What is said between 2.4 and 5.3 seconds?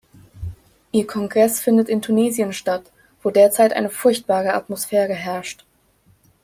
statt, wo derzeit eine furchtbare Atmosphäre